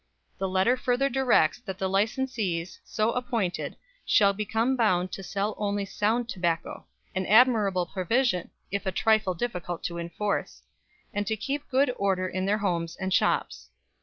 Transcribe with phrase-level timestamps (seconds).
[0.39, 5.85] The letter further directs that the licensees so appointed shall become bound to sell only
[5.85, 10.63] sound tobacco an admirable provision, if a trifle difficult to enforce
[11.13, 13.69] and to keep good order in their houses and shops.